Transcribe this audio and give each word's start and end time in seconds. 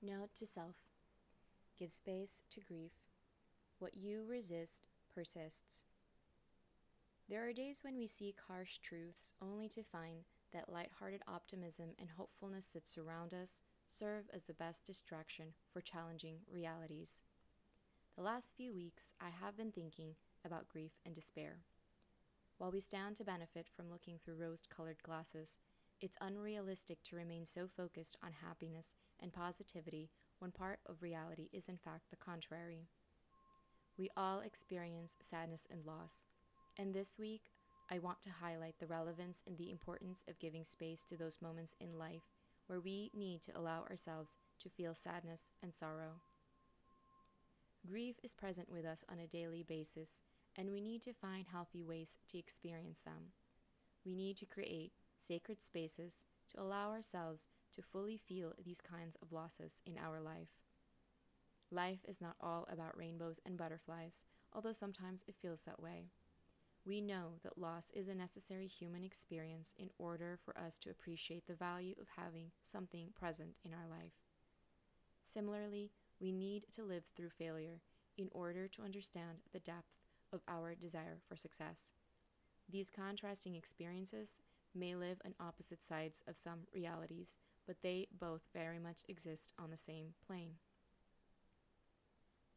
Note 0.00 0.32
to 0.36 0.46
self 0.46 0.76
Give 1.76 1.90
space 1.90 2.44
to 2.50 2.60
grief. 2.60 2.92
What 3.80 3.96
you 3.96 4.24
resist 4.28 4.86
persists. 5.12 5.82
There 7.28 7.48
are 7.48 7.52
days 7.52 7.80
when 7.82 7.98
we 7.98 8.06
seek 8.06 8.36
harsh 8.46 8.78
truths 8.78 9.32
only 9.42 9.68
to 9.70 9.82
find 9.82 10.22
that 10.52 10.72
light-hearted 10.72 11.22
optimism 11.26 11.90
and 11.98 12.10
hopefulness 12.10 12.68
that 12.68 12.86
surround 12.86 13.34
us 13.34 13.58
serve 13.88 14.30
as 14.32 14.44
the 14.44 14.54
best 14.54 14.84
distraction 14.84 15.46
for 15.72 15.80
challenging 15.80 16.38
realities. 16.48 17.22
The 18.16 18.22
last 18.22 18.54
few 18.56 18.72
weeks, 18.72 19.14
I 19.20 19.30
have 19.30 19.56
been 19.56 19.72
thinking 19.72 20.14
about 20.44 20.68
grief 20.68 20.92
and 21.04 21.12
despair. 21.12 21.58
While 22.56 22.70
we 22.70 22.80
stand 22.80 23.16
to 23.16 23.24
benefit 23.24 23.66
from 23.76 23.90
looking 23.90 24.20
through 24.24 24.36
rose 24.36 24.62
colored 24.74 25.02
glasses, 25.02 25.56
it's 26.00 26.16
unrealistic 26.20 27.02
to 27.04 27.16
remain 27.16 27.46
so 27.46 27.66
focused 27.66 28.16
on 28.22 28.32
happiness 28.44 28.94
and 29.20 29.32
positivity 29.32 30.10
when 30.38 30.52
part 30.52 30.78
of 30.86 31.02
reality 31.02 31.48
is 31.52 31.68
in 31.68 31.76
fact 31.76 32.10
the 32.10 32.16
contrary. 32.16 32.88
We 33.98 34.10
all 34.16 34.40
experience 34.40 35.16
sadness 35.20 35.66
and 35.70 35.84
loss, 35.84 36.22
and 36.78 36.94
this 36.94 37.18
week 37.18 37.50
I 37.90 37.98
want 37.98 38.22
to 38.22 38.30
highlight 38.40 38.76
the 38.78 38.86
relevance 38.86 39.42
and 39.46 39.56
the 39.56 39.70
importance 39.70 40.22
of 40.28 40.38
giving 40.38 40.64
space 40.64 41.02
to 41.04 41.16
those 41.16 41.42
moments 41.42 41.74
in 41.80 41.98
life 41.98 42.22
where 42.66 42.80
we 42.80 43.10
need 43.14 43.42
to 43.42 43.58
allow 43.58 43.80
ourselves 43.90 44.36
to 44.60 44.68
feel 44.68 44.94
sadness 44.94 45.50
and 45.62 45.74
sorrow. 45.74 46.20
Grief 47.86 48.16
is 48.22 48.34
present 48.34 48.70
with 48.70 48.84
us 48.84 49.04
on 49.10 49.18
a 49.18 49.26
daily 49.26 49.64
basis, 49.66 50.20
and 50.54 50.70
we 50.70 50.80
need 50.80 51.00
to 51.02 51.12
find 51.12 51.46
healthy 51.50 51.82
ways 51.82 52.18
to 52.28 52.38
experience 52.38 53.00
them. 53.00 53.32
We 54.04 54.14
need 54.14 54.36
to 54.38 54.46
create 54.46 54.92
sacred 55.18 55.62
spaces 55.62 56.22
to 56.50 56.60
allow 56.60 56.90
ourselves 56.90 57.46
to 57.72 57.82
fully 57.82 58.16
feel 58.16 58.52
these 58.62 58.80
kinds 58.80 59.16
of 59.20 59.32
losses 59.32 59.82
in 59.86 59.96
our 59.98 60.20
life. 60.20 60.48
Life 61.70 62.00
is 62.08 62.20
not 62.20 62.36
all 62.40 62.66
about 62.70 62.96
rainbows 62.96 63.40
and 63.44 63.58
butterflies, 63.58 64.24
although 64.52 64.72
sometimes 64.72 65.22
it 65.26 65.36
feels 65.40 65.62
that 65.62 65.80
way. 65.80 66.06
We 66.84 67.02
know 67.02 67.34
that 67.42 67.58
loss 67.58 67.90
is 67.94 68.08
a 68.08 68.14
necessary 68.14 68.66
human 68.66 69.04
experience 69.04 69.74
in 69.76 69.90
order 69.98 70.38
for 70.42 70.58
us 70.58 70.78
to 70.78 70.90
appreciate 70.90 71.46
the 71.46 71.54
value 71.54 71.94
of 72.00 72.06
having 72.16 72.52
something 72.62 73.08
present 73.14 73.58
in 73.62 73.74
our 73.74 73.86
life. 73.86 74.14
Similarly, 75.22 75.90
we 76.18 76.32
need 76.32 76.64
to 76.72 76.84
live 76.84 77.04
through 77.14 77.30
failure 77.30 77.82
in 78.16 78.30
order 78.32 78.66
to 78.68 78.82
understand 78.82 79.42
the 79.52 79.58
depth 79.58 79.98
of 80.32 80.40
our 80.48 80.74
desire 80.74 81.18
for 81.28 81.36
success. 81.36 81.92
These 82.70 82.90
contrasting 82.90 83.54
experiences 83.54 84.40
may 84.74 84.94
live 84.94 85.20
on 85.24 85.34
opposite 85.40 85.82
sides 85.82 86.22
of 86.28 86.36
some 86.36 86.60
realities, 86.72 87.36
but 87.66 87.76
they 87.82 88.08
both 88.18 88.42
very 88.54 88.78
much 88.78 89.02
exist 89.08 89.52
on 89.58 89.70
the 89.70 89.76
same 89.76 90.14
plane. 90.26 90.54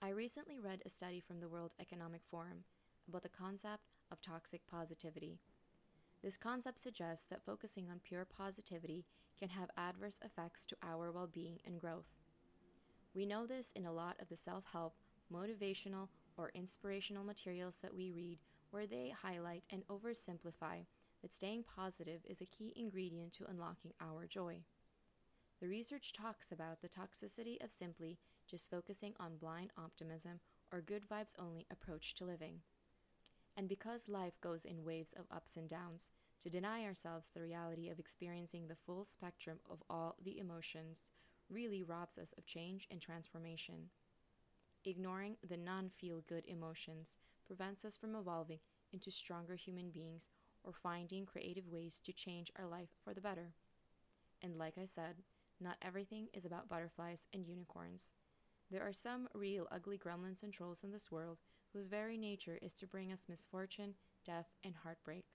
I 0.01 0.09
recently 0.09 0.59
read 0.59 0.81
a 0.85 0.89
study 0.89 1.19
from 1.19 1.39
the 1.39 1.49
World 1.49 1.73
Economic 1.79 2.21
Forum 2.29 2.63
about 3.07 3.23
the 3.23 3.29
concept 3.29 3.89
of 4.11 4.21
toxic 4.21 4.61
positivity. 4.65 5.39
This 6.23 6.37
concept 6.37 6.79
suggests 6.79 7.27
that 7.29 7.45
focusing 7.45 7.89
on 7.89 7.99
pure 8.03 8.25
positivity 8.25 9.05
can 9.37 9.49
have 9.49 9.69
adverse 9.77 10.19
effects 10.23 10.65
to 10.67 10.75
our 10.83 11.11
well 11.11 11.27
being 11.31 11.59
and 11.65 11.79
growth. 11.79 12.07
We 13.13 13.25
know 13.25 13.45
this 13.45 13.71
in 13.75 13.85
a 13.85 13.93
lot 13.93 14.15
of 14.19 14.29
the 14.29 14.37
self 14.37 14.63
help, 14.71 14.95
motivational, 15.33 16.07
or 16.37 16.51
inspirational 16.55 17.23
materials 17.23 17.77
that 17.81 17.93
we 17.93 18.11
read, 18.11 18.39
where 18.71 18.87
they 18.87 19.13
highlight 19.21 19.63
and 19.71 19.83
oversimplify 19.87 20.85
that 21.21 21.33
staying 21.33 21.63
positive 21.63 22.21
is 22.25 22.41
a 22.41 22.45
key 22.45 22.73
ingredient 22.75 23.31
to 23.33 23.45
unlocking 23.49 23.93
our 24.01 24.25
joy. 24.25 24.63
The 25.59 25.67
research 25.67 26.13
talks 26.13 26.51
about 26.51 26.81
the 26.81 26.89
toxicity 26.89 27.63
of 27.63 27.71
simply 27.71 28.17
just 28.49 28.69
focusing 28.69 29.13
on 29.19 29.37
blind 29.37 29.71
optimism 29.77 30.39
or 30.71 30.81
good 30.81 31.07
vibes 31.07 31.35
only 31.39 31.67
approach 31.71 32.15
to 32.15 32.25
living. 32.25 32.61
And 33.55 33.67
because 33.67 34.09
life 34.09 34.39
goes 34.41 34.65
in 34.65 34.83
waves 34.83 35.13
of 35.17 35.25
ups 35.29 35.57
and 35.57 35.67
downs, 35.69 36.09
to 36.41 36.49
deny 36.49 36.83
ourselves 36.83 37.29
the 37.33 37.41
reality 37.41 37.89
of 37.89 37.99
experiencing 37.99 38.67
the 38.67 38.75
full 38.75 39.05
spectrum 39.05 39.59
of 39.69 39.83
all 39.89 40.15
the 40.23 40.39
emotions 40.39 41.09
really 41.49 41.83
robs 41.83 42.17
us 42.17 42.33
of 42.37 42.45
change 42.45 42.87
and 42.89 42.99
transformation. 42.99 43.89
Ignoring 44.83 45.35
the 45.47 45.57
non 45.57 45.89
feel 45.89 46.23
good 46.27 46.45
emotions 46.47 47.19
prevents 47.45 47.85
us 47.85 47.95
from 47.95 48.15
evolving 48.15 48.59
into 48.91 49.11
stronger 49.11 49.55
human 49.55 49.91
beings 49.91 50.29
or 50.63 50.73
finding 50.73 51.25
creative 51.25 51.67
ways 51.67 51.99
to 52.05 52.13
change 52.13 52.51
our 52.57 52.67
life 52.67 52.89
for 53.03 53.13
the 53.13 53.21
better. 53.21 53.53
And 54.41 54.57
like 54.57 54.77
I 54.77 54.85
said, 54.85 55.23
not 55.59 55.77
everything 55.81 56.27
is 56.33 56.45
about 56.45 56.69
butterflies 56.69 57.27
and 57.33 57.45
unicorns. 57.45 58.13
There 58.69 58.81
are 58.81 58.93
some 58.93 59.27
real 59.33 59.67
ugly 59.71 59.97
gremlins 59.97 60.43
and 60.43 60.53
trolls 60.53 60.83
in 60.83 60.91
this 60.91 61.11
world 61.11 61.39
whose 61.73 61.87
very 61.87 62.17
nature 62.17 62.57
is 62.61 62.73
to 62.73 62.87
bring 62.87 63.11
us 63.11 63.27
misfortune, 63.29 63.95
death, 64.25 64.47
and 64.63 64.75
heartbreak. 64.83 65.25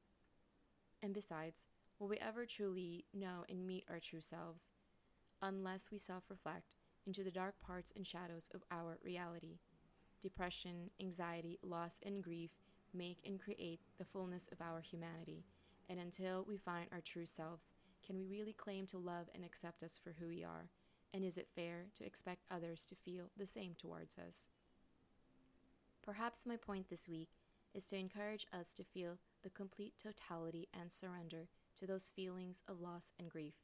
And 1.03 1.15
besides, 1.15 1.67
will 1.99 2.09
we 2.09 2.19
ever 2.19 2.47
truly 2.47 3.05
know 3.15 3.45
and 3.49 3.67
meet 3.67 3.85
our 3.89 4.01
true 4.01 4.21
selves? 4.21 4.65
Unless 5.43 5.91
we 5.91 5.99
self 5.99 6.25
reflect 6.29 6.77
into 7.07 7.23
the 7.23 7.31
dark 7.31 7.61
parts 7.61 7.93
and 7.95 8.07
shadows 8.07 8.49
of 8.55 8.63
our 8.71 8.99
reality. 9.05 9.59
Depression, 10.23 10.91
anxiety, 11.01 11.59
loss, 11.63 12.01
and 12.05 12.23
grief 12.23 12.51
make 12.95 13.19
and 13.25 13.41
create 13.41 13.81
the 13.99 14.05
fullness 14.05 14.49
of 14.53 14.61
our 14.61 14.81
humanity, 14.81 15.45
and 15.89 16.01
until 16.01 16.45
we 16.47 16.57
find 16.57 16.87
our 16.93 17.01
true 17.01 17.27
selves, 17.27 17.71
can 18.05 18.17
we 18.17 18.25
really 18.25 18.53
claim 18.53 18.87
to 18.87 18.99
love 18.99 19.27
and 19.35 19.45
accept 19.45 19.83
us 19.83 19.99
for 20.03 20.15
who 20.19 20.29
we 20.29 20.45
are? 20.45 20.69
And 21.13 21.25
is 21.25 21.37
it 21.39 21.49
fair 21.55 21.87
to 21.97 22.05
expect 22.05 22.45
others 22.51 22.85
to 22.87 22.95
feel 22.95 23.31
the 23.37 23.47
same 23.47 23.75
towards 23.77 24.17
us? 24.19 24.47
Perhaps 26.03 26.47
my 26.47 26.57
point 26.57 26.89
this 26.89 27.09
week 27.09 27.31
is 27.75 27.85
to 27.87 27.97
encourage 27.97 28.47
us 28.53 28.73
to 28.75 28.85
feel 28.85 29.19
the 29.43 29.51
complete 29.51 29.95
totality 30.03 30.69
and 30.73 30.93
surrender 30.93 31.49
to 31.79 31.87
those 31.87 32.11
feelings 32.15 32.63
of 32.69 32.81
loss 32.81 33.13
and 33.19 33.29
grief. 33.29 33.55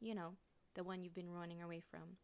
You 0.00 0.14
know, 0.14 0.32
the 0.74 0.84
one 0.84 1.02
you've 1.02 1.14
been 1.14 1.30
running 1.30 1.62
away 1.62 1.80
from. 1.80 2.18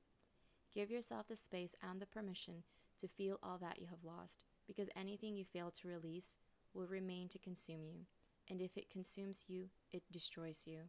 Give 0.74 0.90
yourself 0.90 1.28
the 1.28 1.36
space 1.36 1.74
and 1.88 2.00
the 2.00 2.06
permission 2.06 2.64
to 2.98 3.08
feel 3.08 3.38
all 3.42 3.58
that 3.58 3.80
you 3.80 3.86
have 3.86 4.04
lost, 4.04 4.44
because 4.70 4.88
anything 4.94 5.34
you 5.34 5.44
fail 5.44 5.72
to 5.72 5.88
release 5.88 6.36
will 6.72 6.86
remain 6.86 7.28
to 7.28 7.41
consume 7.41 7.82
you, 7.82 8.06
and 8.48 8.62
if 8.62 8.76
it 8.76 8.88
consumes 8.88 9.47
you, 9.48 9.70
it 9.91 10.04
destroys 10.12 10.62
you. 10.64 10.82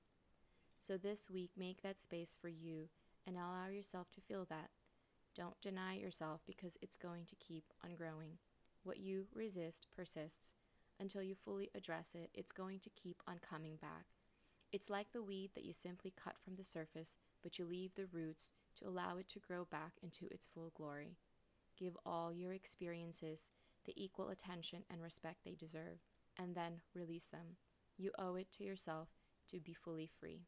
So 0.79 0.97
this 0.97 1.31
week, 1.31 1.49
make 1.57 1.81
that 1.81 1.99
space 1.99 2.37
for 2.39 2.47
you 2.47 2.89
and 3.25 3.35
allow 3.37 3.69
yourself 3.73 4.11
to 4.11 4.21
feel 4.21 4.45
that. 4.49 4.69
Don't 5.35 5.59
deny 5.61 5.97
yourself 5.97 6.41
because 6.45 6.77
it's 6.79 6.95
going 6.95 7.25
to 7.25 7.35
keep 7.35 7.63
on 7.83 7.95
growing. 7.95 8.37
What 8.83 8.99
you 8.99 9.25
resist 9.33 9.87
persists. 9.95 10.51
Until 10.99 11.23
you 11.23 11.33
fully 11.33 11.71
address 11.73 12.09
it, 12.13 12.29
it's 12.35 12.51
going 12.51 12.81
to 12.81 12.89
keep 12.91 13.23
on 13.27 13.39
coming 13.39 13.77
back. 13.81 14.05
It's 14.71 14.91
like 14.91 15.11
the 15.11 15.23
weed 15.23 15.49
that 15.55 15.65
you 15.65 15.73
simply 15.73 16.13
cut 16.23 16.35
from 16.37 16.53
the 16.53 16.63
surface, 16.63 17.15
but 17.41 17.57
you 17.57 17.65
leave 17.65 17.95
the 17.95 18.05
roots 18.05 18.51
to 18.79 18.87
allow 18.87 19.17
it 19.17 19.27
to 19.29 19.39
grow 19.39 19.65
back 19.65 19.93
into 20.03 20.27
its 20.29 20.45
full 20.45 20.71
glory. 20.75 21.17
Give 21.79 21.97
all 22.05 22.31
your 22.31 22.53
experiences 22.53 23.49
the 23.85 23.93
equal 23.95 24.29
attention 24.29 24.83
and 24.89 25.01
respect 25.01 25.39
they 25.43 25.55
deserve, 25.55 25.99
and 26.37 26.55
then 26.55 26.81
release 26.93 27.25
them. 27.25 27.57
You 27.97 28.11
owe 28.17 28.35
it 28.35 28.51
to 28.53 28.63
yourself 28.63 29.09
to 29.49 29.59
be 29.59 29.73
fully 29.73 30.09
free. 30.19 30.47